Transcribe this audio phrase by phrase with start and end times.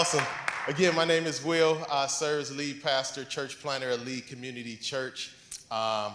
[0.00, 0.24] Awesome.
[0.66, 1.86] Again, my name is Will.
[1.92, 5.34] I serve as lead pastor, church planter at Lead Community Church.
[5.70, 6.12] Um,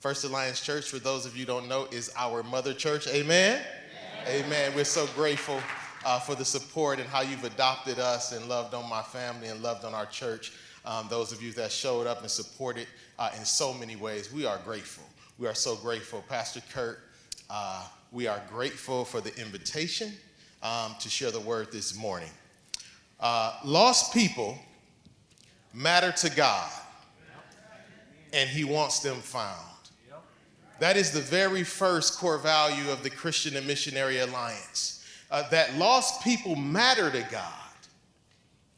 [0.00, 3.08] First Alliance Church, for those of you who don't know, is our mother church.
[3.08, 3.64] Amen?
[4.26, 4.44] Amen.
[4.44, 4.72] Amen.
[4.76, 5.58] We're so grateful
[6.04, 9.62] uh, for the support and how you've adopted us and loved on my family and
[9.62, 10.52] loved on our church.
[10.84, 12.88] Um, those of you that showed up and supported
[13.18, 15.04] uh, in so many ways, we are grateful.
[15.38, 16.22] We are so grateful.
[16.28, 17.00] Pastor Kurt,
[17.48, 20.12] uh, we are grateful for the invitation
[20.62, 22.28] um, to share the word this morning.
[23.24, 24.58] Uh, lost people
[25.72, 26.70] matter to God,
[28.34, 29.64] and He wants them found.
[30.78, 35.74] That is the very first core value of the Christian and Missionary Alliance uh, that
[35.76, 37.70] lost people matter to God,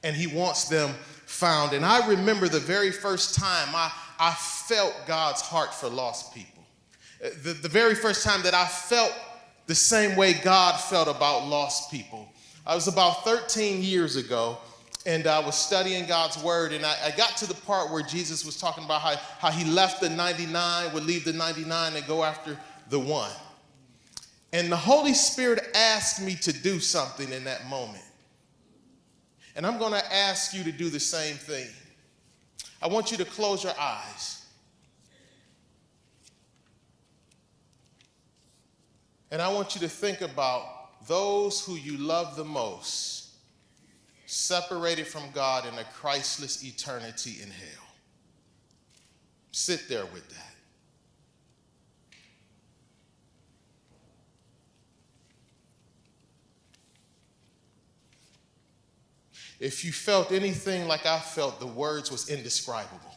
[0.05, 0.95] and He wants them
[1.25, 1.73] found.
[1.73, 6.65] And I remember the very first time I, I felt God's heart for lost people.
[7.20, 9.12] Uh, the, the very first time that I felt
[9.67, 12.28] the same way God felt about lost people.
[12.66, 14.59] I was about 13 years ago,
[15.06, 18.45] and I was studying God's word, and I, I, got to the part where Jesus
[18.45, 22.25] was talking about how, how he left the 99, would leave the 99 and go
[22.25, 22.59] after
[22.91, 23.31] the one.
[24.53, 28.03] And the Holy Spirit asked me to do something in that moment.
[29.55, 31.69] And I'm going to ask you to do the same thing.
[32.83, 34.44] I want you to close your eyes.
[39.31, 40.75] And I want you to think about
[41.07, 43.29] those who you love the most
[44.27, 47.87] separated from God in a Christless eternity in hell.
[49.53, 50.57] Sit there with that.
[59.59, 63.17] If you felt anything like I felt, the words was indescribable.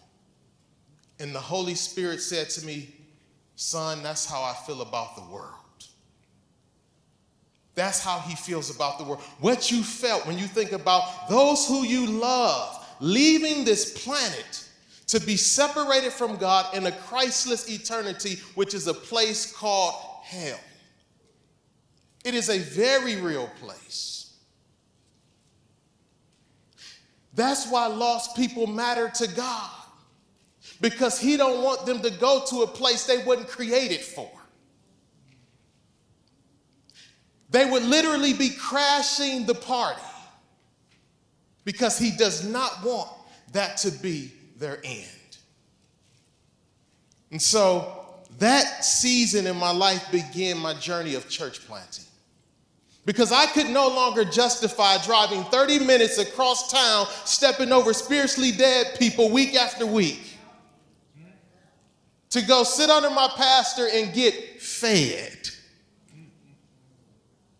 [1.19, 2.95] And the Holy Spirit said to me,
[3.57, 5.58] Son, that's how I feel about the world.
[7.75, 9.21] That's how he feels about the world.
[9.39, 14.65] What you felt when you think about those who you love leaving this planet
[15.07, 20.59] to be separated from God in a Christless eternity, which is a place called hell.
[22.23, 24.33] It is a very real place.
[27.33, 29.71] That's why lost people matter to God
[30.81, 34.29] because he don't want them to go to a place they wasn't created for.
[37.49, 40.01] They would literally be crashing the party
[41.63, 43.09] because he does not want
[43.53, 45.07] that to be their end.
[47.31, 48.05] And so
[48.37, 52.05] that season in my life began my journey of church planting.
[53.05, 58.97] Because I could no longer justify driving 30 minutes across town, stepping over spiritually dead
[58.99, 60.37] people week after week,
[62.29, 65.38] to go sit under my pastor and get fed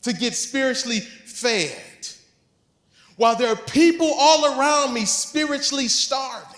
[0.10, 1.82] to get spiritually fed.
[3.16, 6.56] While there are people all around me spiritually starving.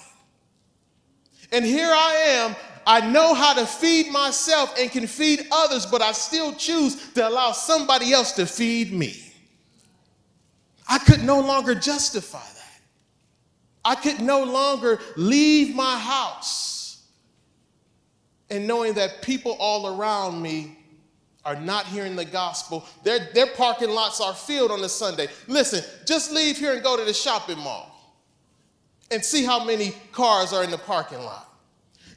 [1.51, 6.01] And here I am, I know how to feed myself and can feed others, but
[6.01, 9.33] I still choose to allow somebody else to feed me.
[10.87, 12.81] I could no longer justify that.
[13.83, 17.03] I could no longer leave my house
[18.49, 20.77] and knowing that people all around me
[21.43, 22.85] are not hearing the gospel.
[23.03, 25.27] Their, their parking lots are filled on a Sunday.
[25.47, 27.91] Listen, just leave here and go to the shopping mall
[29.09, 31.47] and see how many cars are in the parking lot.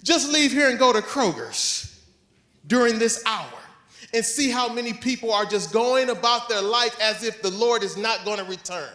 [0.02, 2.02] Just leave here and go to Kroger's
[2.66, 3.48] during this hour
[4.12, 7.82] and see how many people are just going about their life as if the Lord
[7.82, 8.90] is not going to return.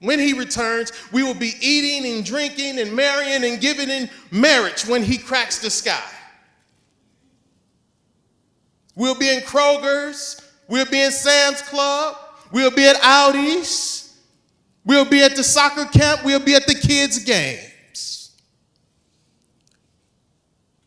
[0.00, 4.84] When he returns, we will be eating and drinking and marrying and giving in marriage
[4.86, 6.02] when he cracks the sky.
[8.94, 10.40] We'll be in Kroger's.
[10.68, 12.16] We'll be in Sam's Club.
[12.52, 14.18] We'll be at Aldi's.
[14.84, 16.24] We'll be at the soccer camp.
[16.24, 18.32] We'll be at the kids' games.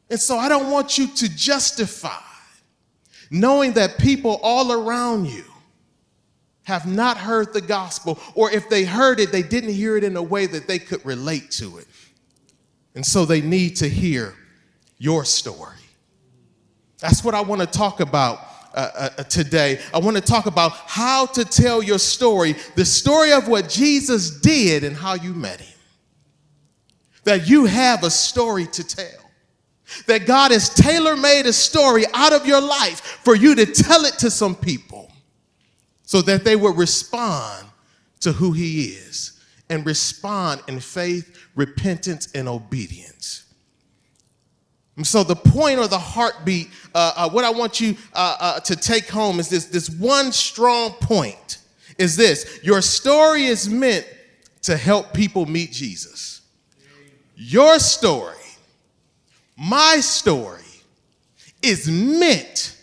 [0.09, 2.19] And so I don't want you to justify
[3.31, 5.43] knowing that people all around you
[6.63, 10.15] have not heard the gospel, or if they heard it, they didn't hear it in
[10.15, 11.85] a way that they could relate to it.
[12.95, 14.33] And so they need to hear
[14.97, 15.84] your story.
[16.99, 18.39] That's what I want to talk about
[18.73, 19.79] uh, uh, uh, today.
[19.93, 24.39] I want to talk about how to tell your story, the story of what Jesus
[24.41, 25.79] did and how you met him.
[27.23, 29.31] That you have a story to tell.
[30.07, 34.03] That God has tailor made a story out of your life for you to tell
[34.03, 35.09] it to some people
[36.03, 37.67] so that they will respond
[38.19, 39.39] to who he is
[39.69, 43.44] and respond in faith, repentance, and obedience.
[44.97, 48.59] And so the point or the heartbeat, uh, uh, what I want you uh, uh,
[48.61, 51.59] to take home is this, this one strong point
[51.97, 52.59] is this.
[52.63, 54.07] Your story is meant
[54.63, 56.41] to help people meet Jesus.
[57.35, 58.35] Your story,
[59.57, 60.61] my story,
[61.61, 62.77] is meant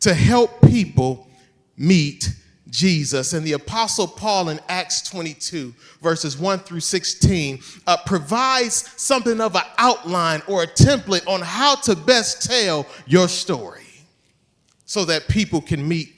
[0.00, 1.28] to help people
[1.76, 2.28] meet
[2.70, 3.32] Jesus.
[3.32, 9.56] And the Apostle Paul in Acts 22, verses 1 through 16, uh, provides something of
[9.56, 13.82] an outline or a template on how to best tell your story
[14.84, 16.14] so that people can meet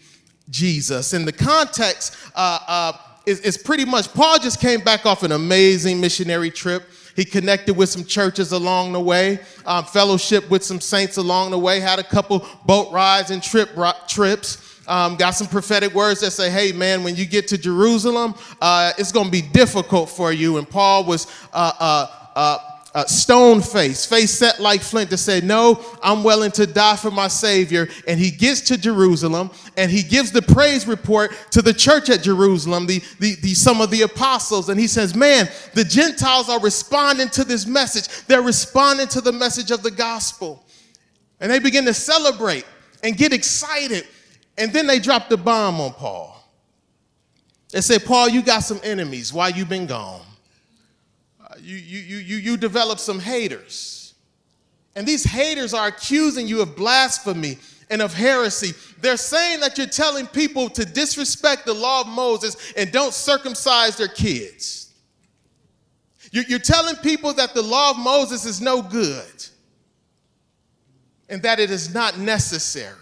[0.50, 1.12] Jesus.
[1.14, 2.92] In the context, uh, uh,
[3.26, 6.84] is, is pretty much Paul just came back off an amazing missionary trip.
[7.14, 11.58] He connected with some churches along the way, um, fellowship with some saints along the
[11.58, 13.70] way, had a couple boat rides and trip
[14.08, 14.71] trips.
[14.86, 18.92] Um, got some prophetic words that say, hey, man, when you get to Jerusalem, uh,
[18.98, 20.58] it's going to be difficult for you.
[20.58, 22.58] And Paul was uh, uh, uh
[22.94, 27.10] uh, stone face, face set like flint, to say, No, I'm willing to die for
[27.10, 27.88] my Savior.
[28.06, 32.22] And he gets to Jerusalem and he gives the praise report to the church at
[32.22, 34.68] Jerusalem, the, the, the, some of the apostles.
[34.68, 38.26] And he says, Man, the Gentiles are responding to this message.
[38.26, 40.62] They're responding to the message of the gospel.
[41.40, 42.66] And they begin to celebrate
[43.02, 44.06] and get excited.
[44.58, 46.38] And then they drop the bomb on Paul.
[47.70, 49.32] They say, Paul, you got some enemies.
[49.32, 50.20] while you been gone?
[51.40, 54.14] Uh, you, you, you, you develop some haters.
[54.94, 57.58] And these haters are accusing you of blasphemy
[57.88, 58.72] and of heresy.
[59.00, 63.96] They're saying that you're telling people to disrespect the law of Moses and don't circumcise
[63.96, 64.92] their kids.
[66.30, 69.46] You're telling people that the law of Moses is no good
[71.28, 73.01] and that it is not necessary.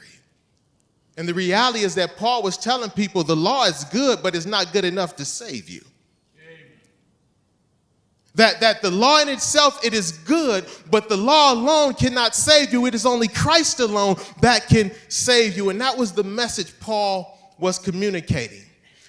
[1.20, 4.46] And the reality is that Paul was telling people the law is good, but it's
[4.46, 5.82] not good enough to save you.
[8.37, 12.72] That, that the law in itself, it is good, but the law alone cannot save
[12.72, 12.87] you.
[12.87, 15.69] It is only Christ alone that can save you.
[15.69, 18.62] And that was the message Paul was communicating.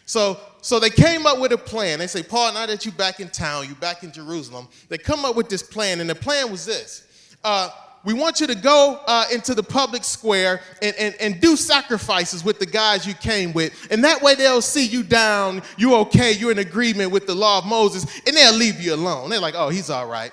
[0.06, 2.00] So, so they came up with a plan.
[2.00, 5.24] They say, Paul, now that you're back in town, you're back in Jerusalem, they come
[5.24, 6.02] up with this plan.
[6.02, 7.08] And the plan was this.
[7.42, 7.70] Uh,
[8.04, 12.44] we want you to go uh, into the public square and, and, and do sacrifices
[12.44, 13.88] with the guys you came with.
[13.92, 17.60] And that way they'll see you down, you okay, you're in agreement with the law
[17.60, 19.30] of Moses, and they'll leave you alone.
[19.30, 20.32] They're like, oh, he's all right.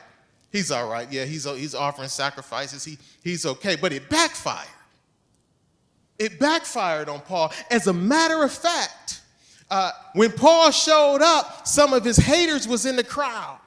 [0.51, 1.11] He's all right.
[1.13, 2.85] Yeah, he's, he's offering sacrifices.
[2.85, 3.77] He, he's okay.
[3.77, 4.67] But it backfired.
[6.19, 7.53] It backfired on Paul.
[7.71, 9.21] As a matter of fact,
[9.71, 13.59] uh, when Paul showed up, some of his haters was in the crowd.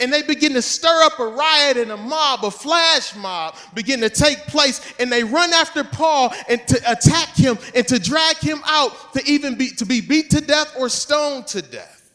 [0.00, 4.00] And they begin to stir up a riot and a mob, a flash mob begin
[4.00, 4.80] to take place.
[4.98, 9.22] And they run after Paul and to attack him and to drag him out to
[9.26, 12.12] even be to be beat to death or stoned to death.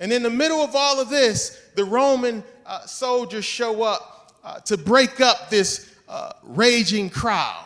[0.00, 4.60] And in the middle of all of this, the Roman uh, soldiers show up uh,
[4.60, 7.64] to break up this uh, raging crowd,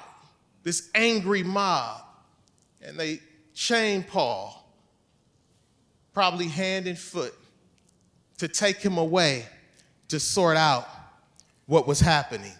[0.62, 2.02] this angry mob.
[2.82, 3.20] And they
[3.54, 4.70] chain Paul,
[6.12, 7.34] probably hand and foot
[8.38, 9.46] to take him away
[10.08, 10.88] to sort out
[11.66, 12.54] what was happening.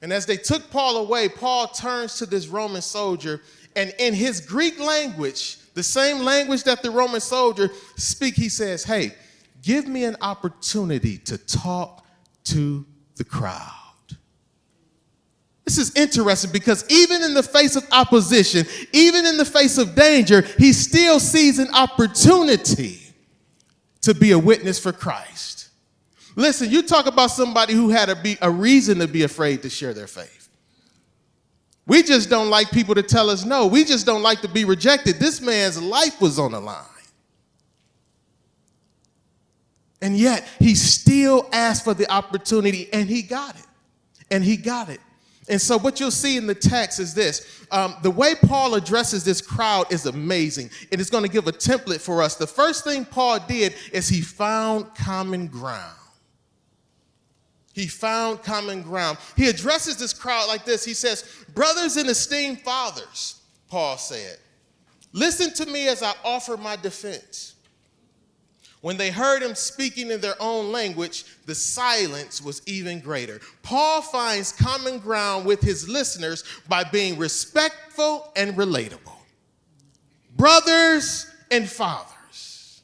[0.00, 3.40] And as they took Paul away, Paul turns to this Roman soldier,
[3.74, 8.84] and in his Greek language, the same language that the Roman soldier speak, he says,
[8.84, 9.14] "Hey,
[9.62, 12.04] give me an opportunity to talk
[12.44, 12.86] to
[13.16, 13.72] the crowd."
[15.64, 19.94] This is interesting because even in the face of opposition, even in the face of
[19.94, 23.07] danger, he still sees an opportunity
[24.08, 25.68] to be a witness for Christ.
[26.34, 29.68] Listen, you talk about somebody who had a, be, a reason to be afraid to
[29.68, 30.48] share their faith.
[31.86, 33.66] We just don't like people to tell us no.
[33.66, 35.16] We just don't like to be rejected.
[35.16, 36.84] This man's life was on the line.
[40.00, 43.66] And yet, he still asked for the opportunity and he got it.
[44.30, 45.00] And he got it.
[45.48, 49.24] And so, what you'll see in the text is this um, the way Paul addresses
[49.24, 50.70] this crowd is amazing.
[50.90, 52.36] And It is going to give a template for us.
[52.36, 55.96] The first thing Paul did is he found common ground.
[57.72, 59.18] He found common ground.
[59.36, 61.24] He addresses this crowd like this He says,
[61.54, 64.38] Brothers and esteemed fathers, Paul said,
[65.12, 67.54] listen to me as I offer my defense.
[68.80, 73.40] When they heard him speaking in their own language, the silence was even greater.
[73.62, 79.16] Paul finds common ground with his listeners by being respectful and relatable.
[80.36, 82.82] Brothers and fathers.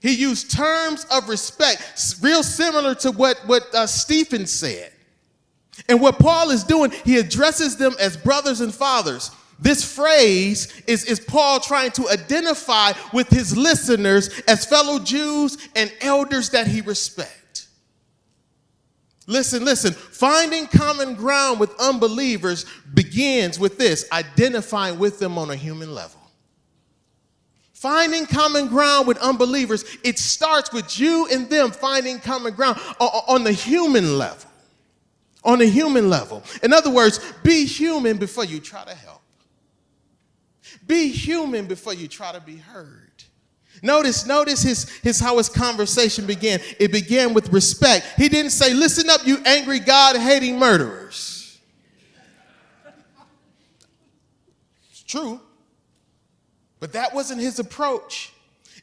[0.00, 1.82] He used terms of respect,
[2.20, 4.92] real similar to what, what uh, Stephen said.
[5.88, 9.30] And what Paul is doing, he addresses them as brothers and fathers.
[9.58, 15.92] This phrase is, is Paul trying to identify with his listeners as fellow Jews and
[16.00, 17.68] elders that he respects.
[19.26, 19.92] Listen, listen.
[19.92, 26.20] Finding common ground with unbelievers begins with this identifying with them on a human level.
[27.74, 33.44] Finding common ground with unbelievers, it starts with you and them finding common ground on
[33.44, 34.50] the human level.
[35.44, 36.42] On the human level.
[36.62, 39.17] In other words, be human before you try to help.
[40.88, 43.04] Be human before you try to be heard.
[43.82, 46.58] Notice, notice his, his how his conversation began.
[46.80, 48.06] It began with respect.
[48.16, 51.60] He didn't say, listen up, you angry God-hating murderers.
[54.90, 55.40] It's true.
[56.80, 58.32] But that wasn't his approach.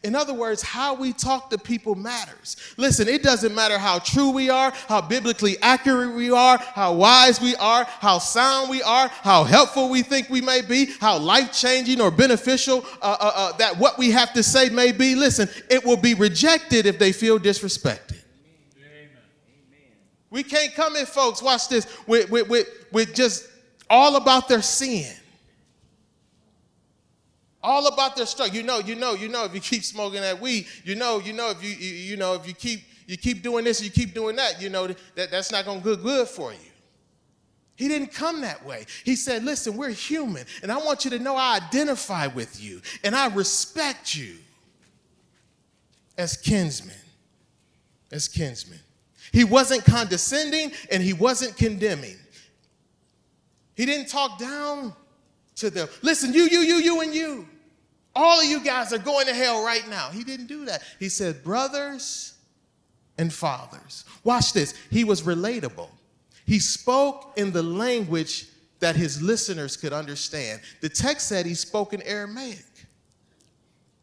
[0.06, 2.58] In other words, how we talk to people matters.
[2.78, 7.42] Listen, it doesn't matter how true we are, how biblically accurate we are, how wise
[7.42, 11.52] we are, how sound we are, how helpful we think we may be, how life
[11.52, 15.16] changing or beneficial uh, uh, uh, that what we have to say may be.
[15.16, 18.22] Listen, it will be rejected if they feel disrespected.
[18.78, 19.10] Amen.
[20.30, 23.50] We can't come in, folks, watch this, with, with, with, with just
[23.90, 25.12] all about their sin
[27.66, 28.56] all about their struggle.
[28.56, 31.34] You know, you know, you know, if you keep smoking that weed, you know, you
[31.34, 34.14] know, if you, you, you know, if you keep, you keep doing this, you keep
[34.14, 36.60] doing that, you know, that, that's not going to good good for you.
[37.76, 38.86] He didn't come that way.
[39.04, 42.82] He said, listen, we're human, and I want you to know I identify with you,
[43.04, 44.36] and I respect you
[46.18, 46.96] as kinsmen,
[48.12, 48.80] as kinsmen.
[49.34, 52.16] He wasn't condescending, and he wasn't condemning.
[53.76, 54.94] He didn't talk down
[55.56, 55.90] to them.
[56.02, 57.48] Listen, you, you, you, you, and you.
[58.16, 60.10] All of you guys are going to hell right now.
[60.10, 60.82] He didn't do that.
[61.00, 62.36] He said, brothers
[63.18, 64.06] and fathers.
[64.24, 64.74] Watch this.
[64.90, 65.90] He was relatable.
[66.46, 68.48] He spoke in the language
[68.80, 70.62] that his listeners could understand.
[70.82, 72.66] The text said he spoke in Aramaic.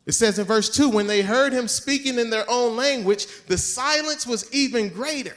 [0.05, 3.57] It says in verse 2 when they heard him speaking in their own language, the
[3.57, 5.37] silence was even greater.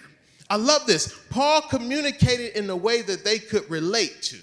[0.50, 1.16] I love this.
[1.30, 4.38] Paul communicated in a way that they could relate to.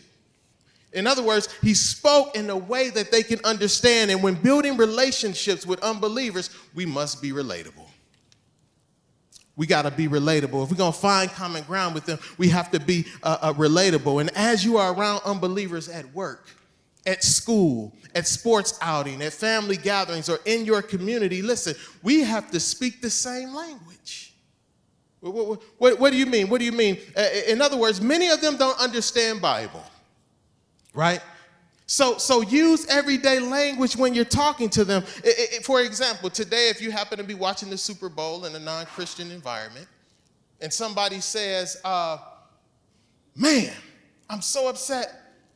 [0.93, 4.11] In other words, he spoke in a way that they can understand.
[4.11, 7.87] And when building relationships with unbelievers, we must be relatable.
[9.57, 10.65] We got to be relatable.
[10.65, 13.53] If we're going to find common ground with them, we have to be uh, uh,
[13.55, 14.21] relatable.
[14.21, 16.47] And as you are around unbelievers at work,
[17.07, 22.51] at school, at sports outing, at family gatherings, or in your community, listen, we have
[22.51, 24.35] to speak the same language.
[25.21, 26.49] What, what, what, what do you mean?
[26.49, 26.99] What do you mean?
[27.17, 29.85] Uh, in other words, many of them don't understand Bible
[30.95, 31.21] right?
[31.87, 35.05] So, so use everyday language when you're talking to them.
[35.25, 38.55] It, it, for example, today, if you happen to be watching the Super Bowl in
[38.55, 39.87] a non Christian environment,
[40.61, 42.19] and somebody says, uh,
[43.37, 43.73] Man,
[44.31, 45.13] I'm so upset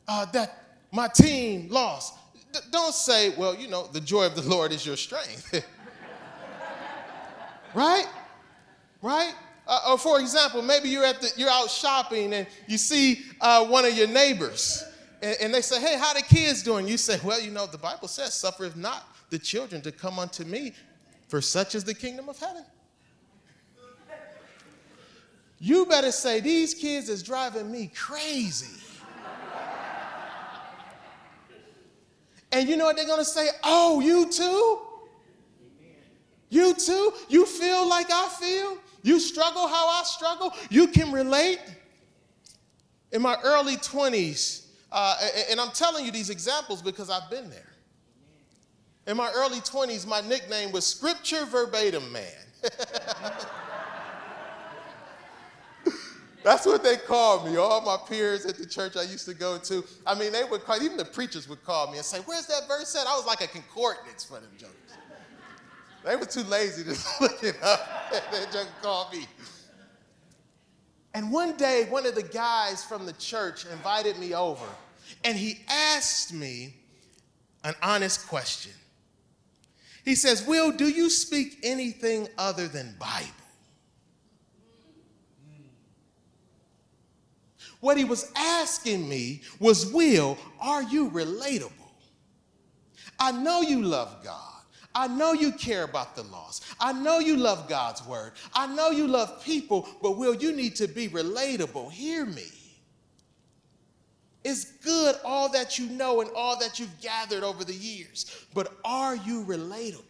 [0.07, 2.13] uh, that my team lost.
[2.53, 5.53] D- don't say, Well, you know, the joy of the Lord is your strength.
[7.73, 8.05] right?
[9.01, 9.33] Right?
[9.65, 13.65] Uh, or for example, maybe you're at the, you're out shopping and you see uh,
[13.65, 14.83] one of your neighbors
[15.21, 16.87] and, and they say, Hey, how the kids doing?
[16.87, 20.43] You say, Well, you know, the Bible says, Suffereth not the children to come unto
[20.43, 20.73] me,
[21.27, 22.63] for such is the kingdom of heaven.
[25.59, 28.81] You better say, These kids is driving me crazy.
[32.51, 33.49] and you know what they're gonna say?
[33.63, 34.79] Oh, you too?
[36.49, 37.13] You too?
[37.27, 38.77] You feel like I feel?
[39.03, 40.53] You struggle how I struggle?
[40.69, 41.59] You can relate?
[43.11, 45.17] In my early 20s, uh,
[45.49, 47.73] and I'm telling you these examples because I've been there.
[49.07, 52.23] In my early 20s, my nickname was Scripture Verbatim Man.
[56.43, 57.57] That's what they called me.
[57.57, 59.83] All my peers at the church I used to go to.
[60.05, 62.67] I mean, they would call, even the preachers would call me and say, Where's that
[62.69, 63.05] verse at?
[63.05, 64.75] I was like a concordance for them jokers.
[66.05, 66.91] They were too lazy to
[67.21, 68.11] look it up.
[68.31, 69.25] they just called me.
[71.13, 74.65] And one day, one of the guys from the church invited me over,
[75.23, 76.75] and he asked me
[77.63, 78.73] an honest question.
[80.05, 83.27] He says, Will, do you speak anything other than Bible?
[87.79, 91.71] What he was asking me was, Will, are you relatable?
[93.19, 94.56] I know you love God.
[94.97, 96.65] I know you care about the lost.
[96.79, 98.31] I know you love God's word.
[98.55, 101.91] I know you love people, but Will, you need to be relatable.
[101.91, 102.47] Hear me.
[104.43, 108.75] It's good all that you know and all that you've gathered over the years, but
[108.83, 110.01] are you relatable?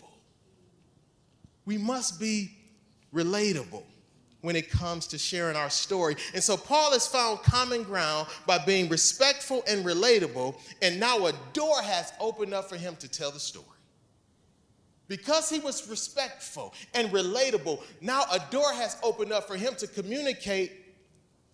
[1.65, 2.51] We must be
[3.13, 3.84] relatable
[4.39, 6.15] when it comes to sharing our story.
[6.34, 11.34] And so Paul has found common ground by being respectful and relatable, and now a
[11.51, 13.77] door has opened up for him to tell the story.
[15.08, 19.88] Because he was respectful and relatable, now a door has opened up for him to
[19.88, 20.72] communicate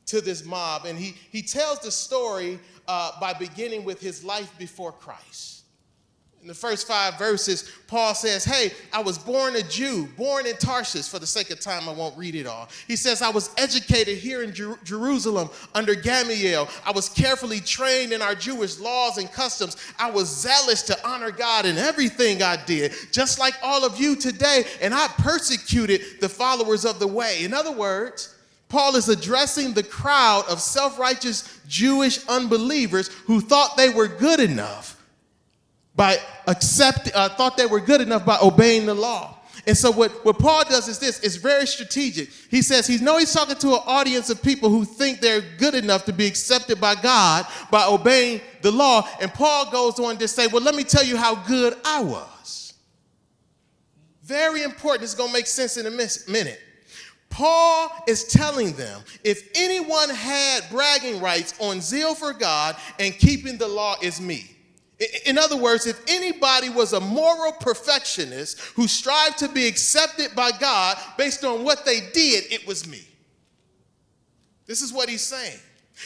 [0.08, 4.52] to this mob, and he, he tells the story uh, by beginning with his life
[4.58, 5.63] before Christ.
[6.44, 10.58] In the first five verses, Paul says, Hey, I was born a Jew, born in
[10.58, 11.08] Tarshish.
[11.08, 12.68] For the sake of time, I won't read it all.
[12.86, 16.68] He says, I was educated here in Jer- Jerusalem under Gamaliel.
[16.86, 19.78] I was carefully trained in our Jewish laws and customs.
[19.98, 24.18] I was zealous to honor God in everything I did, just like all of you
[24.18, 24.66] today.
[24.82, 27.46] And I persecuted the followers of the way.
[27.46, 28.36] In other words,
[28.68, 34.42] Paul is addressing the crowd of self righteous Jewish unbelievers who thought they were good
[34.42, 34.93] enough
[35.96, 39.40] by accepting, uh, thought they were good enough by obeying the law.
[39.66, 42.30] And so what, what Paul does is this, it's very strategic.
[42.50, 45.74] He says he's know he's talking to an audience of people who think they're good
[45.74, 49.08] enough to be accepted by God by obeying the law.
[49.22, 52.74] And Paul goes on to say, well, let me tell you how good I was.
[54.24, 55.04] Very important.
[55.04, 56.60] It's going to make sense in a minute.
[57.30, 63.58] Paul is telling them if anyone had bragging rights on zeal for God and keeping
[63.58, 64.53] the law is me.
[65.26, 70.52] In other words, if anybody was a moral perfectionist who strived to be accepted by
[70.52, 73.08] God based on what they did, it was me.
[74.66, 75.60] This is what he's saying.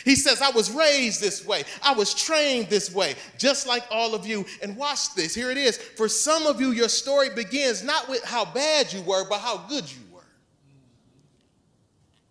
[0.04, 1.64] He says, I was raised this way.
[1.82, 4.46] I was trained this way, just like all of you.
[4.62, 5.34] And watch this.
[5.34, 5.78] Here it is.
[5.78, 9.58] For some of you, your story begins not with how bad you were, but how
[9.70, 10.22] good you were.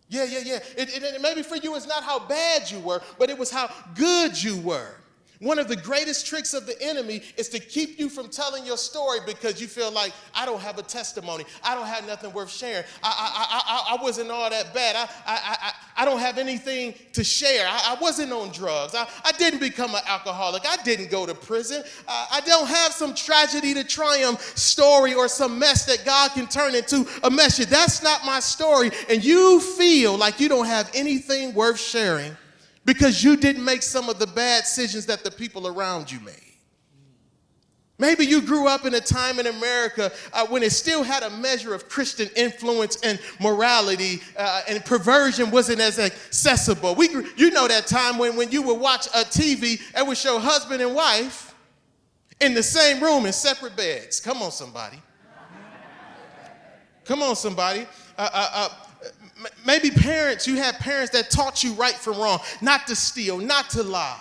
[0.09, 0.59] Yeah, yeah, yeah.
[0.77, 3.51] It, it, it, maybe for you, it's not how bad you were, but it was
[3.51, 4.95] how good you were.
[5.41, 8.79] One of the greatest tricks of the enemy is to keep you from telling your
[8.79, 11.45] story because you feel like I don't have a testimony.
[11.63, 12.85] I don't have nothing worth sharing.
[13.03, 14.97] I, I, I, I wasn't all that bad.
[14.97, 17.67] I, I, I, I don't have anything to share.
[17.69, 18.95] I, I wasn't on drugs.
[18.95, 20.63] I, I didn't become an alcoholic.
[20.67, 21.85] I didn't go to prison.
[22.09, 26.47] I, I don't have some tragedy to triumph story or some mess that God can
[26.47, 27.69] turn into a message.
[27.69, 28.91] That's not my story.
[29.11, 32.37] And you feel like you don't have anything worth sharing
[32.87, 36.35] because you didn't make some of the bad decisions that the people around you made.
[37.99, 41.31] Maybe you grew up in a time in America uh, when it still had a
[41.31, 46.95] measure of Christian influence and morality, uh, and perversion wasn't as accessible.
[46.95, 50.39] We, you know that time when, when you would watch a TV and would show
[50.39, 51.55] husband and wife
[52.41, 54.21] in the same room in separate beds.
[54.21, 55.01] Come on, somebody.
[57.07, 57.87] Come on, somebody.
[58.19, 58.86] Uh, uh, uh
[59.65, 63.71] maybe parents, you had parents that taught you right from wrong, not to steal, not
[63.71, 64.21] to lie.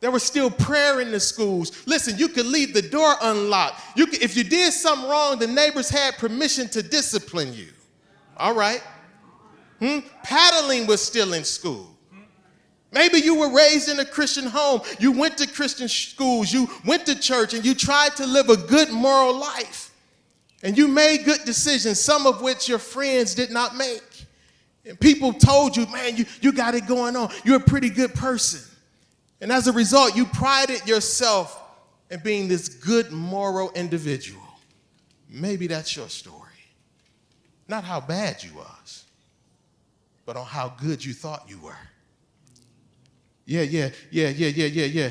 [0.00, 1.86] There was still prayer in the schools.
[1.86, 3.80] Listen, you could leave the door unlocked.
[3.96, 7.68] You could, if you did something wrong, the neighbors had permission to discipline you.
[8.36, 8.82] All right?
[9.80, 10.00] Hmm?
[10.22, 11.96] Paddling was still in school.
[12.92, 14.80] Maybe you were raised in a Christian home.
[14.98, 16.52] You went to Christian schools.
[16.52, 19.87] You went to church and you tried to live a good moral life.
[20.62, 24.26] And you made good decisions, some of which your friends did not make.
[24.84, 27.30] And people told you, man, you, you got it going on.
[27.44, 28.60] You're a pretty good person.
[29.40, 31.62] And as a result, you prided yourself
[32.10, 34.42] in being this good moral individual.
[35.28, 36.34] Maybe that's your story.
[37.68, 39.04] Not how bad you was,
[40.24, 41.76] but on how good you thought you were.
[43.44, 45.10] Yeah, yeah, yeah, yeah, yeah, yeah, yeah.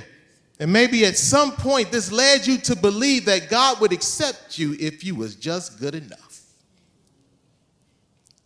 [0.60, 4.76] And maybe at some point this led you to believe that God would accept you
[4.80, 6.28] if you was just good enough.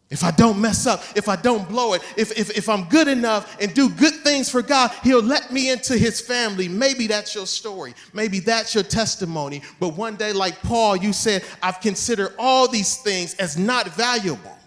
[0.10, 3.08] If I don't mess up, if I don't blow it, if, if, if I'm good
[3.08, 6.68] enough and do good things for God, He'll let me into His family.
[6.68, 7.94] Maybe that's your story.
[8.12, 9.62] Maybe that's your testimony.
[9.80, 14.58] But one day, like Paul, you said, I've considered all these things as not valuable.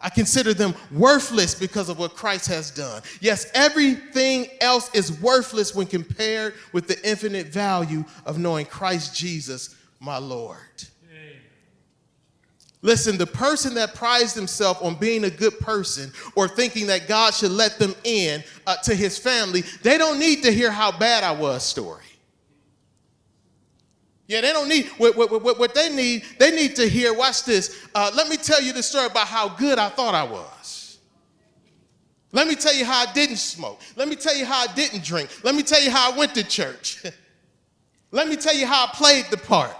[0.00, 3.02] I consider them worthless because of what Christ has done.
[3.20, 9.74] Yes, everything else is worthless when compared with the infinite value of knowing Christ Jesus,
[9.98, 10.58] my Lord.
[12.80, 17.34] Listen, the person that prides himself on being a good person or thinking that God
[17.34, 21.24] should let them in uh, to his family, they don't need to hear how bad
[21.24, 22.04] I was story.
[24.28, 26.22] Yeah, they don't need what, what, what, what they need.
[26.38, 27.88] They need to hear, watch this.
[27.94, 30.98] Uh, let me tell you the story about how good I thought I was.
[32.30, 33.80] Let me tell you how I didn't smoke.
[33.96, 35.30] Let me tell you how I didn't drink.
[35.44, 37.02] Let me tell you how I went to church.
[38.10, 39.74] Let me tell you how I played the part.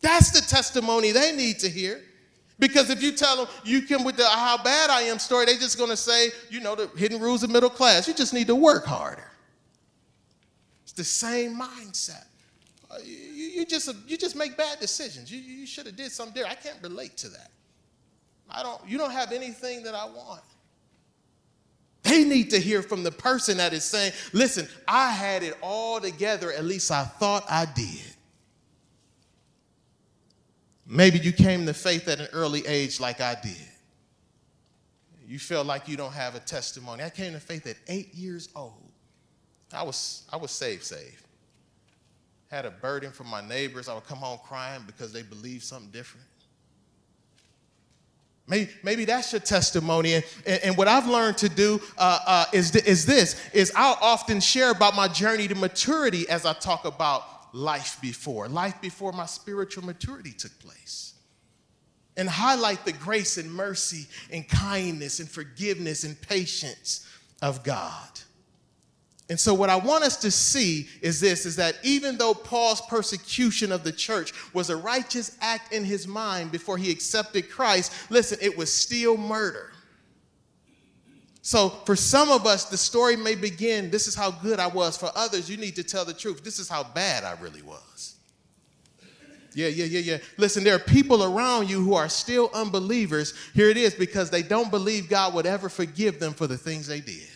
[0.00, 2.00] That's the testimony they need to hear.
[2.58, 5.56] Because if you tell them you come with the how bad I am story, they're
[5.56, 8.08] just going to say, you know, the hidden rules of middle class.
[8.08, 9.30] You just need to work harder.
[10.82, 12.24] It's the same mindset.
[13.04, 15.32] You, you, just, you just make bad decisions.
[15.32, 16.58] You, you should have did something different.
[16.58, 17.50] I can't relate to that.
[18.50, 20.42] I don't, you don't have anything that I want.
[22.02, 26.00] They need to hear from the person that is saying, listen, I had it all
[26.00, 28.02] together, at least I thought I did.
[30.86, 33.56] Maybe you came to faith at an early age like I did.
[35.26, 37.02] you feel like you don't have a testimony.
[37.04, 38.90] I came to faith at eight years old.
[39.72, 41.24] I was, I was saved, saved.
[42.52, 43.88] Had a burden from my neighbors.
[43.88, 46.26] I would come home crying because they believed something different.
[48.46, 50.14] Maybe, maybe that's your testimony.
[50.14, 54.38] And, and, what I've learned to do uh, uh, is, is this, is I'll often
[54.38, 59.24] share about my journey to maturity as I talk about life before, life before my
[59.24, 61.14] spiritual maturity took place.
[62.18, 67.08] And highlight the grace and mercy and kindness and forgiveness and patience
[67.40, 68.20] of God.
[69.30, 72.80] And so what I want us to see is this is that even though Paul's
[72.82, 78.10] persecution of the church was a righteous act in his mind before he accepted Christ,
[78.10, 79.72] listen, it was still murder.
[81.40, 84.96] So for some of us the story may begin this is how good I was.
[84.96, 86.42] For others you need to tell the truth.
[86.44, 88.16] This is how bad I really was.
[89.54, 90.18] Yeah, yeah, yeah, yeah.
[90.38, 93.34] Listen, there are people around you who are still unbelievers.
[93.54, 96.86] Here it is because they don't believe God would ever forgive them for the things
[96.86, 97.31] they did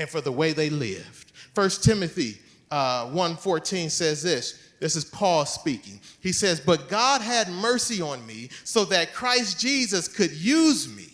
[0.00, 1.32] and for the way they lived.
[1.54, 2.38] First Timothy
[2.70, 4.72] uh, 1.14 says this.
[4.80, 6.00] This is Paul speaking.
[6.20, 11.08] He says, But God had mercy on me so that Christ Jesus could use me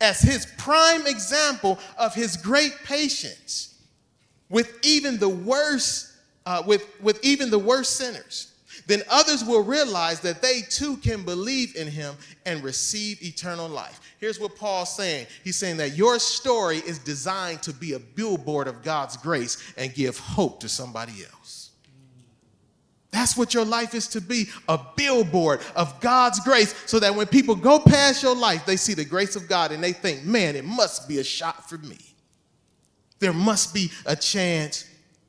[0.00, 3.78] as his prime example of his great patience
[4.48, 6.12] with even the worst,
[6.44, 8.53] uh, with, with even the worst sinners
[8.86, 14.00] then others will realize that they too can believe in him and receive eternal life.
[14.18, 18.68] Here's what Paul's saying He's saying that your story is designed to be a billboard
[18.68, 21.70] of God's grace and give hope to somebody else.
[23.10, 27.28] That's what your life is to be a billboard of God's grace, so that when
[27.28, 30.56] people go past your life, they see the grace of God and they think, man,
[30.56, 31.98] it must be a shot for me.
[33.20, 34.84] There must be a chance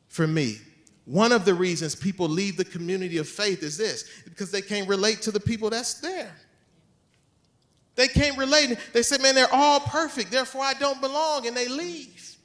[0.08, 0.58] for me.
[1.06, 4.90] One of the reasons people leave the community of faith is this because they can't
[4.90, 6.36] relate to the people that's there.
[7.96, 8.78] They can't relate.
[8.92, 12.36] They say, man, they're all perfect, therefore I don't belong, and they leave.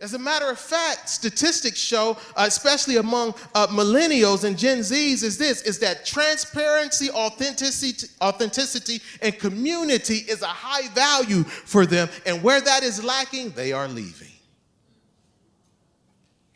[0.00, 5.22] As a matter of fact, statistics show, uh, especially among uh, millennials and Gen Zs,
[5.22, 12.10] is this: is that transparency, authenticity, authenticity, and community is a high value for them,
[12.26, 14.33] and where that is lacking, they are leaving.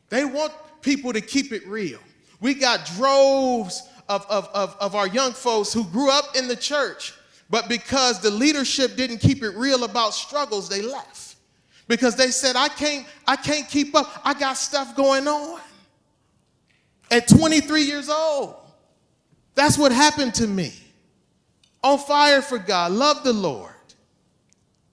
[0.08, 2.00] They want people to keep it real.
[2.40, 6.56] We got droves of, of, of, of our young folks who grew up in the
[6.56, 7.14] church,
[7.50, 11.36] but because the leadership didn't keep it real about struggles, they left.
[11.88, 14.20] Because they said, I can't, I can't keep up.
[14.24, 15.60] I got stuff going on.
[17.10, 18.54] At 23 years old.
[19.54, 20.72] That's what happened to me.
[21.82, 23.72] On fire for God, love the Lord.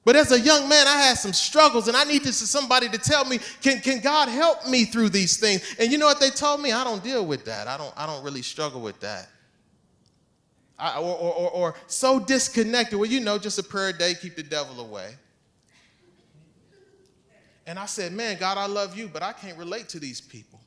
[0.05, 3.25] But as a young man, I had some struggles, and I needed somebody to tell
[3.25, 5.75] me, can, can God help me through these things?
[5.79, 6.71] And you know what they told me?
[6.71, 7.67] I don't deal with that.
[7.67, 9.27] I don't, I don't really struggle with that.
[10.77, 12.99] I, or, or, or, or so disconnected.
[12.99, 15.15] Well, you know, just a prayer a day, keep the devil away.
[17.65, 20.59] And I said, Man, God, I love you, but I can't relate to these people.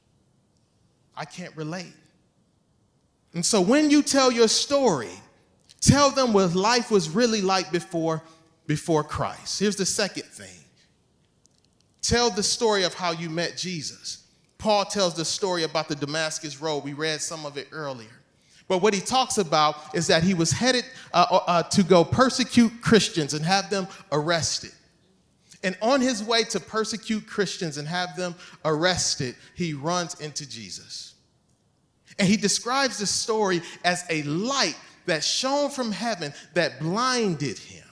[1.16, 1.94] I can't relate.
[3.34, 5.12] And so when you tell your story,
[5.80, 8.22] tell them what life was really like before
[8.68, 9.58] before Christ.
[9.58, 10.60] Here's the second thing
[12.00, 14.24] tell the story of how you met Jesus.
[14.58, 16.84] Paul tells the story about the Damascus Road.
[16.84, 18.08] We read some of it earlier.
[18.66, 22.04] But what he talks about is that he was headed uh, uh, uh to go
[22.04, 24.72] persecute Christians and have them arrested.
[25.64, 31.14] And on his way to persecute Christians and have them arrested, he runs into Jesus.
[32.18, 34.76] And he describes the story as a light
[35.06, 37.87] that shone from heaven that blinded him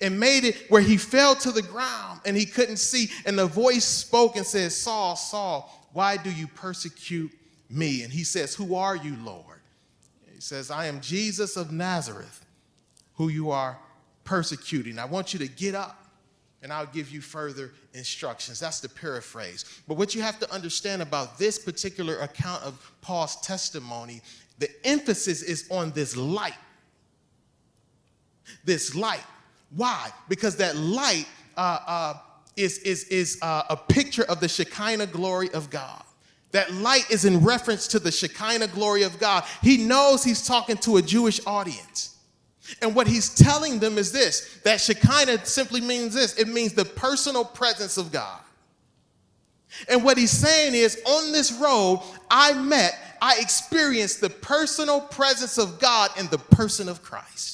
[0.00, 3.10] and made it where he fell to the ground and he couldn't see.
[3.26, 7.32] And the voice spoke and said, Saul, Saul, why do you persecute
[7.70, 8.02] me?
[8.02, 9.60] And he says, Who are you, Lord?
[10.34, 12.44] He says, I am Jesus of Nazareth,
[13.14, 13.78] who you are
[14.24, 14.98] persecuting.
[14.98, 16.04] I want you to get up
[16.64, 18.58] and I'll give you further instructions.
[18.58, 19.66] That's the paraphrase.
[19.86, 24.22] But what you have to understand about this particular account of Paul's testimony,
[24.58, 26.54] the emphasis is on this light.
[28.64, 29.24] This light.
[29.76, 30.10] Why?
[30.28, 32.14] Because that light uh, uh,
[32.56, 36.02] is, is, is uh, a picture of the Shekinah glory of God.
[36.52, 39.44] That light is in reference to the Shekinah glory of God.
[39.62, 42.16] He knows he's talking to a Jewish audience.
[42.80, 46.84] And what he's telling them is this that Shekinah simply means this it means the
[46.84, 48.40] personal presence of God.
[49.88, 55.58] And what he's saying is on this road, I met, I experienced the personal presence
[55.58, 57.53] of God in the person of Christ.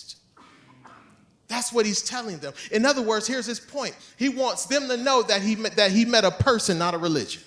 [1.51, 2.55] That's what he's telling them.
[2.71, 3.97] In other words, here's his point.
[4.17, 6.99] He wants them to know that he met, that he met a person, not a
[6.99, 7.43] religion.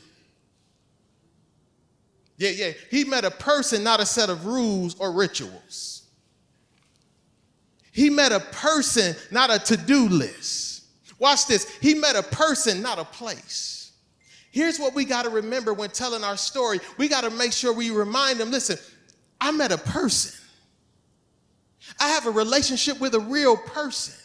[2.35, 2.71] Yeah, yeah.
[2.91, 6.03] He met a person, not a set of rules or rituals.
[7.93, 10.83] He met a person, not a to do list.
[11.17, 11.73] Watch this.
[11.77, 13.93] He met a person, not a place.
[14.51, 16.81] Here's what we got to remember when telling our story.
[16.97, 18.77] We got to make sure we remind them listen,
[19.39, 20.42] I met a person.
[21.99, 24.15] I have a relationship with a real person.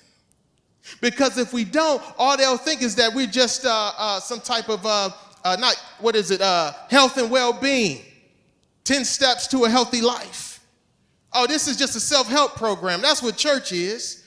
[1.01, 4.69] Because if we don't, all they'll think is that we're just uh, uh, some type
[4.69, 5.11] of, uh,
[5.45, 8.03] uh not, what is it, uh, health and well being,
[8.85, 10.61] 10 steps to a healthy life.
[11.33, 13.03] Oh, this is just a self help program.
[13.03, 14.25] That's what church is.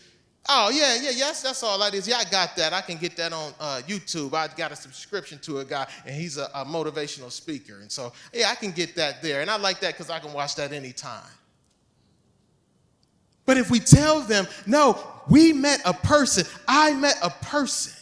[0.49, 2.07] Oh, yeah, yeah, yes, that's all that is.
[2.07, 2.73] Yeah, I got that.
[2.73, 4.33] I can get that on uh, YouTube.
[4.33, 7.79] I got a subscription to a guy, and he's a, a motivational speaker.
[7.81, 9.41] And so, yeah, I can get that there.
[9.41, 11.21] And I like that because I can watch that anytime.
[13.45, 14.99] But if we tell them, no,
[15.29, 17.93] we met a person, I met a person,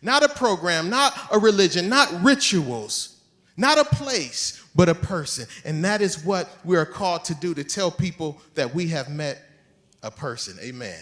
[0.00, 3.20] not a program, not a religion, not rituals,
[3.56, 5.46] not a place, but a person.
[5.64, 9.08] And that is what we are called to do to tell people that we have
[9.08, 9.42] met
[10.02, 10.56] a person.
[10.60, 11.00] Amen.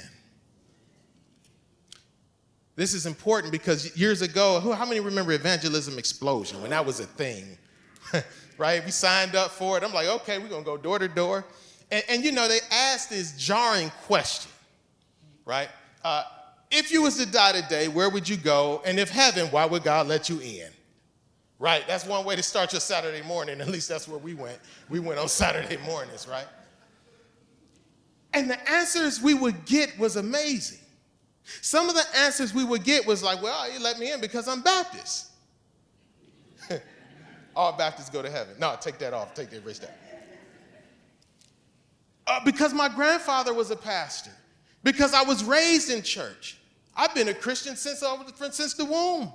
[2.77, 7.05] This is important because years ago, how many remember Evangelism Explosion when that was a
[7.05, 7.59] thing?
[8.59, 8.85] right?
[8.85, 9.85] We signed up for it.
[9.85, 11.45] I'm like, okay, we're going to go door to door.
[11.91, 14.51] And, and, you know, they asked this jarring question,
[15.45, 15.69] right?
[16.05, 16.25] Uh,
[16.71, 18.81] if you was to die today, where would you go?
[18.85, 20.69] And if heaven, why would God let you in?
[21.59, 21.85] Right?
[21.87, 23.61] That's one way to start your Saturday morning.
[23.61, 24.59] At least that's where we went.
[24.89, 26.47] We went on Saturday mornings, right?
[28.33, 30.79] And the answers we would get was amazing.
[31.61, 34.47] Some of the answers we would get was like, well, you let me in because
[34.47, 35.27] I'm Baptist.
[37.57, 38.55] All Baptists go to heaven.
[38.59, 39.35] No, take that off.
[39.35, 39.99] Take that, erase that.
[42.27, 44.33] Uh, because my grandfather was a pastor,
[44.83, 46.59] because I was raised in church.
[46.95, 48.05] I've been a Christian since,
[48.53, 49.33] since the womb,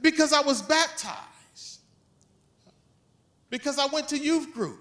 [0.00, 1.80] because I was baptized,
[3.50, 4.78] because I went to youth group.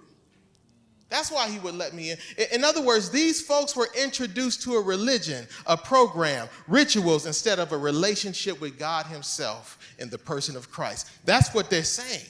[1.11, 2.17] That's why he would let me in.
[2.53, 7.73] In other words, these folks were introduced to a religion, a program, rituals, instead of
[7.73, 11.09] a relationship with God Himself in the person of Christ.
[11.25, 12.25] That's what they're saying.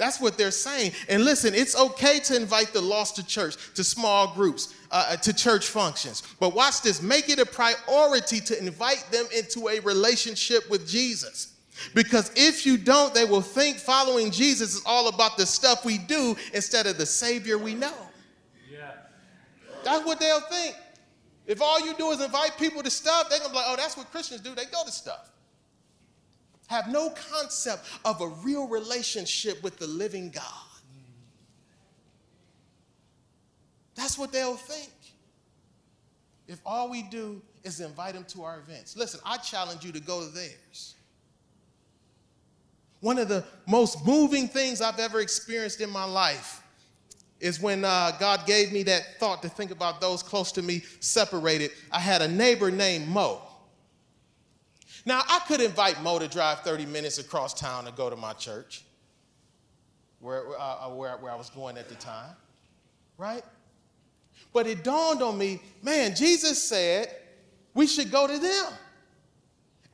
[0.00, 0.92] That's what they're saying.
[1.10, 5.16] And listen, it's okay to invite the lost to church, to small groups, uh, uh,
[5.16, 6.22] to church functions.
[6.40, 11.52] But watch this make it a priority to invite them into a relationship with Jesus.
[11.94, 15.98] Because if you don't, they will think following Jesus is all about the stuff we
[15.98, 17.92] do instead of the Savior we know.
[18.72, 18.92] Yeah.
[19.84, 20.76] That's what they'll think.
[21.46, 23.98] If all you do is invite people to stuff, they're gonna be like, oh, that's
[23.98, 24.54] what Christians do.
[24.54, 25.30] They go to stuff
[26.70, 30.44] have no concept of a real relationship with the living God.
[33.96, 34.92] That's what they'll think.
[36.46, 38.96] If all we do is invite them to our events.
[38.96, 40.94] Listen, I challenge you to go to theirs.
[43.00, 46.62] One of the most moving things I've ever experienced in my life
[47.40, 50.84] is when uh, God gave me that thought to think about those close to me
[51.00, 51.72] separated.
[51.90, 53.42] I had a neighbor named Mo.
[55.06, 58.32] Now, I could invite Mo to drive 30 minutes across town to go to my
[58.34, 58.84] church,
[60.20, 62.36] where, uh, uh, where, where I was going at the time,
[63.16, 63.42] right?
[64.52, 67.14] But it dawned on me, man, Jesus said
[67.74, 68.66] we should go to them.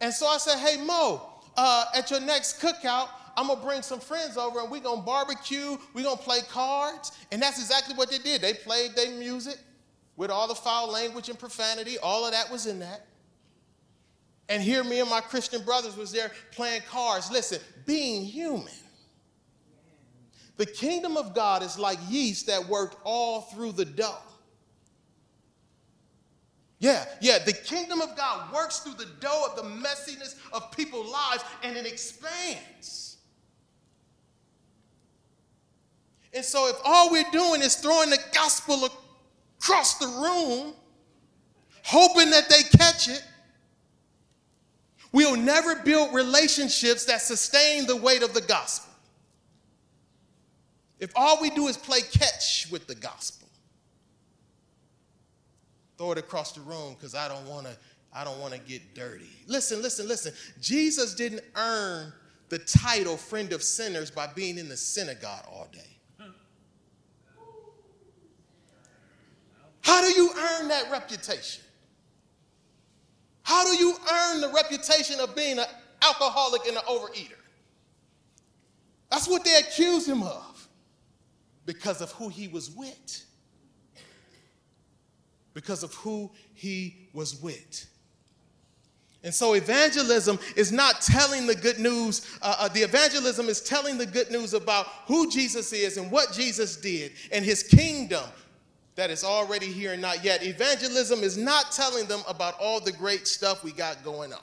[0.00, 1.22] And so I said, hey, Mo,
[1.56, 5.76] uh, at your next cookout, I'm gonna bring some friends over and we're gonna barbecue,
[5.94, 7.12] we're gonna play cards.
[7.30, 8.40] And that's exactly what they did.
[8.40, 9.58] They played their music
[10.16, 13.06] with all the foul language and profanity, all of that was in that.
[14.48, 17.30] And here, me and my Christian brothers was there playing cards.
[17.30, 18.72] Listen, being human.
[20.56, 24.18] The kingdom of God is like yeast that worked all through the dough.
[26.78, 31.10] Yeah, yeah, the kingdom of God works through the dough of the messiness of people's
[31.10, 33.16] lives and it expands.
[36.34, 38.88] And so, if all we're doing is throwing the gospel
[39.58, 40.74] across the room,
[41.82, 43.24] hoping that they catch it,
[45.12, 48.92] We'll never build relationships that sustain the weight of the gospel.
[50.98, 53.48] If all we do is play catch with the gospel,
[55.98, 57.76] throw it across the room because I don't want to
[58.12, 59.28] I don't want to get dirty.
[59.46, 60.32] Listen, listen, listen.
[60.58, 62.14] Jesus didn't earn
[62.48, 65.80] the title friend of sinners by being in the synagogue all day.
[69.82, 71.62] How do you earn that reputation?
[73.46, 75.66] How do you earn the reputation of being an
[76.02, 77.38] alcoholic and an overeater?
[79.08, 80.68] That's what they accuse him of
[81.64, 83.24] because of who he was with.
[85.54, 87.86] Because of who he was with.
[89.22, 92.26] And so, evangelism is not telling the good news.
[92.42, 96.32] Uh, uh, the evangelism is telling the good news about who Jesus is and what
[96.32, 98.24] Jesus did and his kingdom
[98.96, 100.44] that is already here and not yet.
[100.44, 104.40] Evangelism is not telling them about all the great stuff we got going on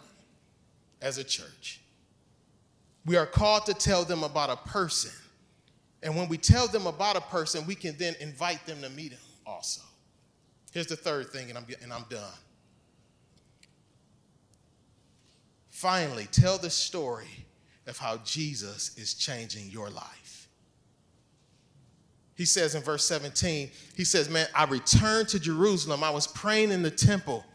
[1.01, 1.81] as a church.
[3.05, 5.11] We are called to tell them about a person.
[6.03, 9.11] And when we tell them about a person, we can then invite them to meet
[9.11, 9.81] him also.
[10.71, 12.21] Here's the third thing, and I'm, and I'm done.
[15.69, 17.45] Finally, tell the story
[17.87, 20.22] of how Jesus is changing your life.
[22.35, 26.03] He says in verse 17, he says, Man, I returned to Jerusalem.
[26.03, 27.45] I was praying in the temple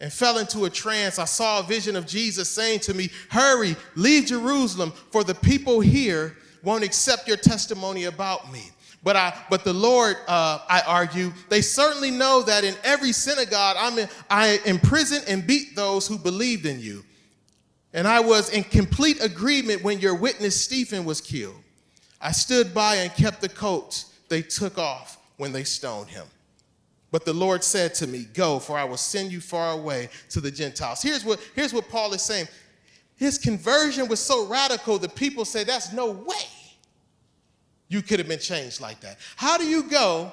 [0.00, 1.18] and fell into a trance.
[1.18, 5.80] I saw a vision of Jesus saying to me, Hurry, leave Jerusalem, for the people
[5.80, 8.70] here won't accept your testimony about me.
[9.02, 13.76] But I, but the Lord, uh, I argue, they certainly know that in every synagogue
[13.78, 17.04] I'm in, I imprison and beat those who believed in you.
[17.92, 21.62] And I was in complete agreement when your witness Stephen was killed.
[22.26, 26.26] I stood by and kept the coats they took off when they stoned him.
[27.12, 30.40] But the Lord said to me, Go, for I will send you far away to
[30.40, 31.00] the Gentiles.
[31.00, 32.48] Here's what, here's what Paul is saying.
[33.14, 36.34] His conversion was so radical that people say, That's no way
[37.86, 39.18] you could have been changed like that.
[39.36, 40.32] How do you go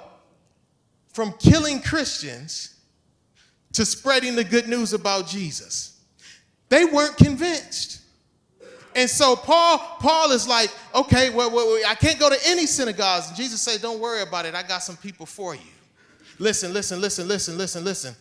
[1.10, 2.75] from killing Christians
[3.73, 6.01] to spreading the good news about Jesus?
[6.69, 8.02] They weren't convinced.
[8.95, 11.49] And so Paul, Paul is like, okay, well,
[11.88, 13.29] I can't go to any synagogues.
[13.29, 14.56] And Jesus said, don't worry about it.
[14.56, 15.62] I got some people for you.
[16.39, 18.15] Listen, listen, listen, listen, listen, listen.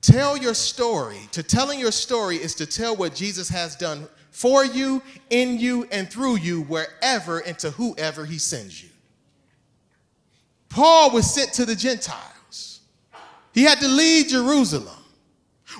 [0.00, 1.20] Tell your story.
[1.32, 5.00] To telling your story is to tell what Jesus has done for you,
[5.30, 8.90] in you, and through you, wherever and to whoever he sends you.
[10.68, 12.80] Paul was sent to the Gentiles.
[13.52, 15.03] He had to leave Jerusalem.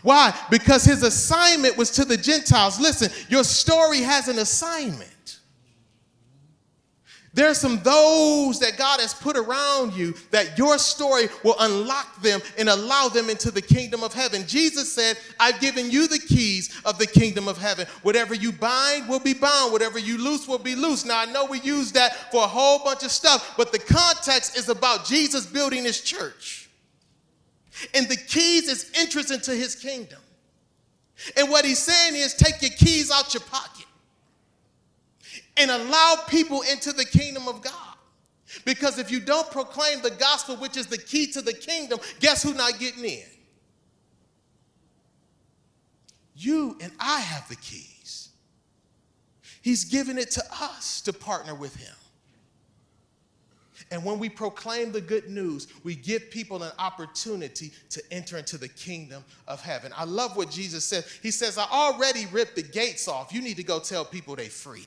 [0.04, 0.38] Why?
[0.50, 2.78] Because his assignment was to the Gentiles.
[2.78, 5.40] Listen, your story has an assignment.
[7.32, 12.42] There's some those that God has put around you that your story will unlock them
[12.58, 14.46] and allow them into the kingdom of heaven.
[14.46, 17.86] Jesus said, I've given you the keys of the kingdom of heaven.
[18.02, 21.06] Whatever you bind will be bound, whatever you loose will be loose.
[21.06, 24.58] Now, I know we use that for a whole bunch of stuff, but the context
[24.58, 26.63] is about Jesus building his church.
[27.92, 30.20] And the keys is entrance into his kingdom.
[31.36, 33.86] And what he's saying is take your keys out your pocket
[35.56, 37.96] and allow people into the kingdom of God.
[38.64, 42.42] Because if you don't proclaim the gospel, which is the key to the kingdom, guess
[42.42, 43.22] who's not getting in?
[46.36, 48.30] You and I have the keys.
[49.62, 51.94] He's given it to us to partner with him.
[53.94, 58.58] And when we proclaim the good news, we give people an opportunity to enter into
[58.58, 59.92] the kingdom of heaven.
[59.96, 61.04] I love what Jesus said.
[61.22, 63.32] He says, I already ripped the gates off.
[63.32, 64.84] You need to go tell people they're free.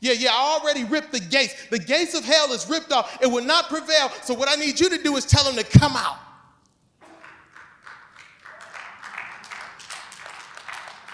[0.00, 1.54] Yeah, yeah, I already ripped the gates.
[1.70, 3.22] The gates of hell is ripped off.
[3.22, 4.10] It will not prevail.
[4.24, 6.16] So, what I need you to do is tell them to come out.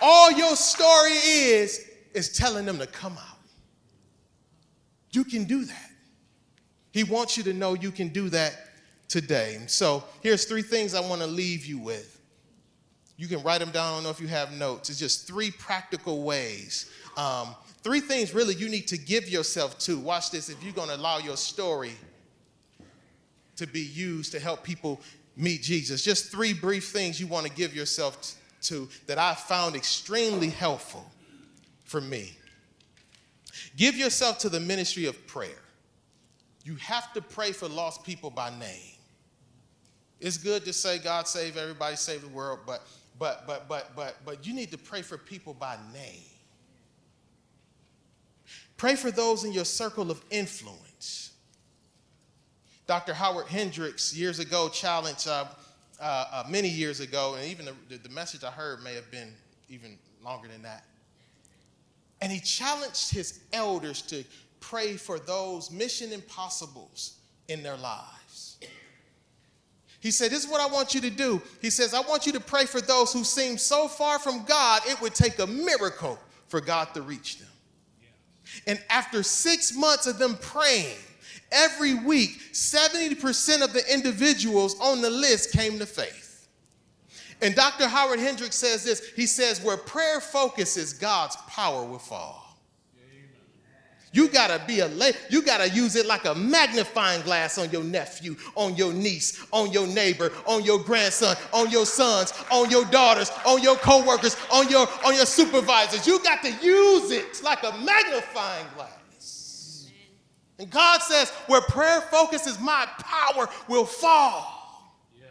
[0.01, 3.36] All your story is, is telling them to come out.
[5.17, 5.91] You can do that.
[6.93, 8.55] He wants you to know you can do that
[9.09, 9.59] today.
[9.67, 12.21] So, here's three things I want to leave you with.
[13.17, 13.93] You can write them down.
[13.93, 14.91] I don't know if you have notes.
[14.91, 16.91] It's just three practical ways.
[17.17, 19.97] Um, Three things really you need to give yourself to.
[19.97, 20.49] Watch this.
[20.49, 21.93] If you're going to allow your story
[23.55, 25.01] to be used to help people
[25.37, 29.77] meet Jesus, just three brief things you want to give yourself to that I found
[29.77, 31.09] extremely helpful
[31.85, 32.37] for me.
[33.77, 35.63] Give yourself to the ministry of prayer.
[36.65, 38.97] You have to pray for lost people by name.
[40.21, 42.87] It's good to say God save everybody, save the world, but
[43.19, 46.23] but but but but but you need to pray for people by name.
[48.77, 51.33] Pray for those in your circle of influence.
[52.87, 53.15] Dr.
[53.15, 55.47] Howard Hendricks years ago challenged, uh,
[55.99, 59.33] uh, uh, many years ago, and even the, the message I heard may have been
[59.69, 60.85] even longer than that.
[62.21, 64.25] And he challenged his elders to
[64.61, 68.57] pray for those mission impossibles in their lives.
[70.01, 71.43] He said, This is what I want you to do.
[71.61, 74.83] He says, I want you to pray for those who seem so far from God,
[74.87, 77.49] it would take a miracle for God to reach them.
[78.67, 80.97] And after six months of them praying,
[81.51, 86.26] every week, 70% of the individuals on the list came to faith.
[87.43, 87.87] And Dr.
[87.87, 92.43] Howard Hendricks says this he says, Where prayer focuses, God's power will fall.
[94.13, 94.91] You gotta be a
[95.29, 99.71] you gotta use it like a magnifying glass on your nephew, on your niece, on
[99.73, 104.71] your neighbor, on your grandson, on your sons, on your daughters, on your co-workers, on
[104.71, 106.07] your on your supervisors.
[106.07, 108.97] You got to use it like a magnifying glass.
[110.59, 114.95] And God says, where prayer focuses, my power will fall.
[115.15, 115.29] Yes.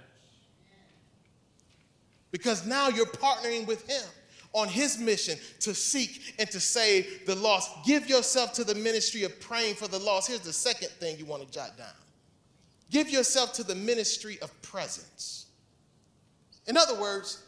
[2.36, 4.04] Because now you're partnering with Him
[4.52, 7.72] on His mission to seek and to save the lost.
[7.86, 10.28] Give yourself to the ministry of praying for the lost.
[10.28, 11.94] Here's the second thing you want to jot down
[12.92, 15.46] give yourself to the ministry of presence.
[16.68, 17.42] In other words,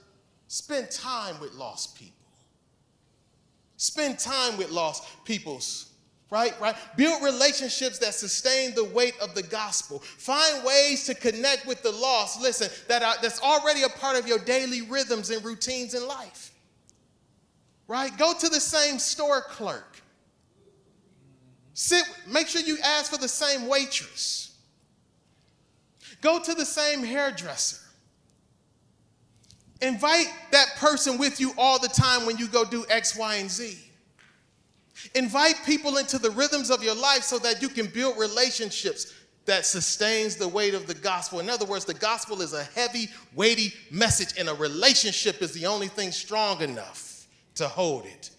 [0.47, 2.13] spend time with lost people.
[3.75, 5.91] Spend time with lost peoples
[6.29, 6.75] right right?
[6.95, 9.99] Build relationships that sustain the weight of the gospel.
[9.99, 14.27] Find ways to connect with the lost listen that are, that's already a part of
[14.27, 16.51] your daily rhythms and routines in life.
[17.87, 18.15] Right?
[18.17, 20.01] Go to the same store clerk.
[21.73, 24.57] Sit make sure you ask for the same waitress.
[26.21, 27.77] Go to the same hairdresser.
[29.81, 33.49] Invite that person with you all the time when you go do x y and
[33.49, 33.86] z
[35.15, 39.13] Invite people into the rhythms of your life so that you can build relationships
[39.45, 41.39] that sustains the weight of the gospel.
[41.39, 45.65] In other words, the gospel is a heavy, weighty message, and a relationship is the
[45.65, 48.29] only thing strong enough to hold it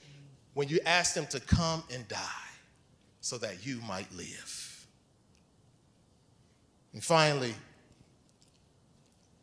[0.55, 2.19] when you ask them to come and die
[3.21, 4.87] so that you might live.
[6.93, 7.55] And finally,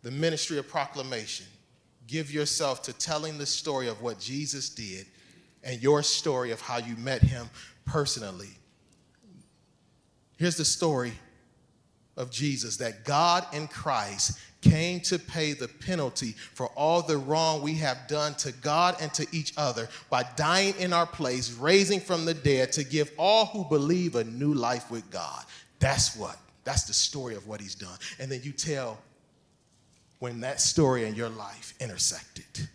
[0.03, 1.47] the ministry of proclamation.
[2.05, 5.07] Give yourself to telling the story of what Jesus did
[5.65, 7.49] and your story of how you met him
[7.83, 8.49] personally.
[10.37, 11.13] Here's the story
[12.15, 17.61] of Jesus that God in Christ came to pay the penalty for all the wrong
[17.61, 21.99] we have done to God and to each other by dying in our place, raising
[21.99, 25.43] from the dead to give all who believe a new life with God.
[25.79, 27.97] That's what, that's the story of what he's done.
[28.19, 28.97] And then you tell
[30.19, 32.67] when that story in your life intersected.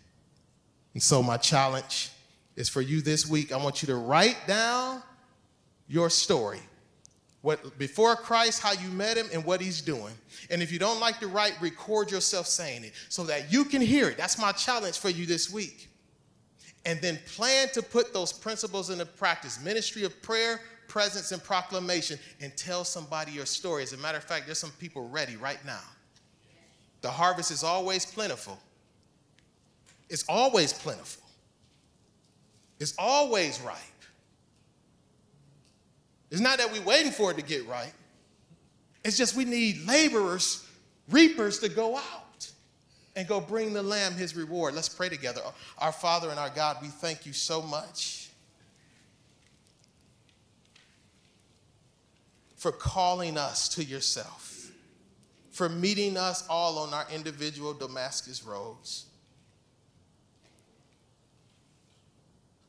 [0.93, 2.11] And so, my challenge
[2.55, 3.51] is for you this week.
[3.51, 5.01] I want you to write down
[5.87, 6.59] your story.
[7.41, 10.13] What before Christ, how you met him and what he's doing.
[10.49, 13.81] And if you don't like to write, record yourself saying it so that you can
[13.81, 14.17] hear it.
[14.17, 15.89] That's my challenge for you this week.
[16.85, 19.63] And then plan to put those principles into practice.
[19.63, 23.83] Ministry of prayer, presence, and proclamation, and tell somebody your story.
[23.83, 25.81] As a matter of fact, there's some people ready right now.
[27.01, 28.59] The harvest is always plentiful.
[30.09, 31.20] It's always plentiful
[32.81, 33.77] is always ripe.
[36.31, 37.93] It's not that we're waiting for it to get right.
[39.03, 40.65] It's just we need laborers,
[41.09, 42.51] reapers to go out
[43.15, 44.73] and go bring the Lamb his reward.
[44.73, 45.41] Let's pray together.
[45.77, 48.29] Our Father and our God, we thank you so much
[52.55, 54.71] for calling us to yourself,
[55.51, 59.05] for meeting us all on our individual Damascus roads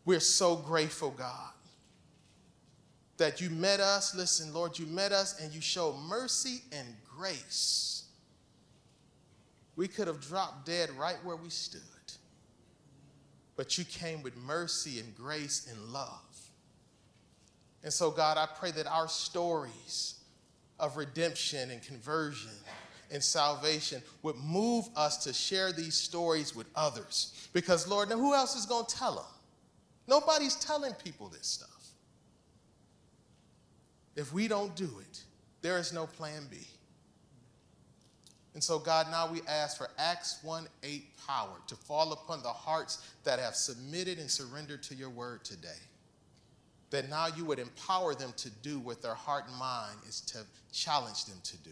[0.04, 1.52] We're so grateful, God,
[3.18, 4.14] that you met us.
[4.14, 8.04] Listen, Lord, you met us and you showed mercy and grace.
[9.76, 11.80] We could have dropped dead right where we stood,
[13.56, 16.20] but you came with mercy and grace and love.
[17.84, 20.16] And so, God, I pray that our stories
[20.78, 22.50] of redemption and conversion
[23.10, 27.48] and salvation would move us to share these stories with others.
[27.52, 29.24] Because, Lord, now who else is going to tell them?
[30.06, 31.68] Nobody's telling people this stuff.
[34.16, 35.22] If we don't do it,
[35.62, 36.58] there is no plan B.
[38.54, 42.48] And so, God, now we ask for Acts 1 8 power to fall upon the
[42.48, 45.68] hearts that have submitted and surrendered to your word today.
[46.90, 50.44] That now you would empower them to do what their heart and mind is to
[50.72, 51.70] challenge them to do.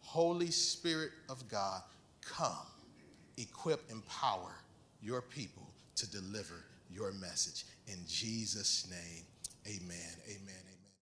[0.00, 1.80] Holy Spirit of God,
[2.20, 2.66] come,
[3.38, 4.54] equip, empower
[5.00, 7.64] your people to deliver your message.
[7.86, 9.24] In Jesus' name,
[9.66, 10.14] amen.
[10.28, 10.57] Amen.